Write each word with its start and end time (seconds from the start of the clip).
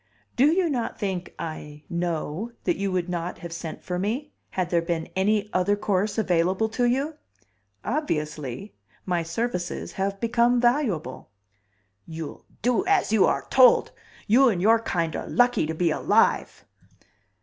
"Do 0.35 0.47
you 0.47 0.67
not 0.67 0.97
think 0.97 1.35
I 1.37 1.83
know 1.87 2.53
that 2.63 2.77
you 2.77 2.91
would 2.91 3.07
not 3.07 3.37
have 3.37 3.53
sent 3.53 3.83
for 3.83 3.99
me 3.99 4.33
had 4.49 4.71
there 4.71 4.81
been 4.81 5.09
any 5.15 5.47
other 5.53 5.75
course 5.75 6.17
available 6.17 6.67
to 6.69 6.85
you? 6.85 7.17
Obviously, 7.85 8.73
my 9.05 9.21
services 9.21 9.91
have 9.91 10.19
become 10.19 10.59
valuable." 10.59 11.29
"You'll 12.07 12.47
do 12.63 12.83
as 12.87 13.13
you 13.13 13.27
are 13.27 13.45
told! 13.51 13.91
You 14.25 14.49
and 14.49 14.59
your 14.59 14.79
kind 14.79 15.15
are 15.15 15.27
lucky 15.27 15.67
to 15.67 15.75
be 15.75 15.91
alive." 15.91 16.65